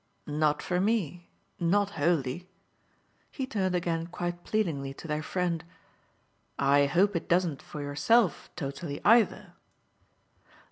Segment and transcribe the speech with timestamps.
[0.25, 1.29] Not for me
[1.59, 2.49] not wholly."
[3.29, 5.63] He turned again quite pleadingly to their friend.
[6.57, 9.53] "I hope it doesn't for yourself totally either?"